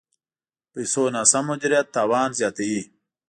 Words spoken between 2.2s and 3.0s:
زیاتوي.